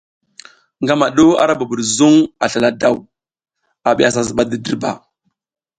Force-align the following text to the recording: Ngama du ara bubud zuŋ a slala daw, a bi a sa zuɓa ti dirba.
Ngama 0.83 1.05
du 1.15 1.25
ara 1.41 1.53
bubud 1.59 1.81
zuŋ 1.95 2.15
a 2.43 2.45
slala 2.51 2.69
daw, 2.81 2.95
a 3.89 3.89
bi 3.95 4.03
a 4.07 4.13
sa 4.15 4.25
zuɓa 4.27 4.43
ti 4.49 4.57
dirba. 4.65 4.91